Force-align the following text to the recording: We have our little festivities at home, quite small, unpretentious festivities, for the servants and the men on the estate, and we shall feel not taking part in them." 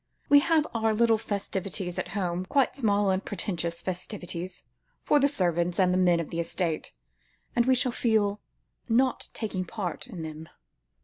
We 0.29 0.39
have 0.39 0.65
our 0.73 0.95
little 0.95 1.19
festivities 1.19 1.99
at 1.99 2.07
home, 2.17 2.47
quite 2.47 2.75
small, 2.75 3.11
unpretentious 3.11 3.81
festivities, 3.81 4.63
for 5.03 5.19
the 5.19 5.27
servants 5.27 5.79
and 5.79 5.93
the 5.93 5.97
men 5.99 6.19
on 6.19 6.29
the 6.29 6.39
estate, 6.39 6.91
and 7.55 7.67
we 7.67 7.75
shall 7.75 7.91
feel 7.91 8.41
not 8.89 9.29
taking 9.35 9.63
part 9.63 10.07
in 10.07 10.23
them." 10.23 10.49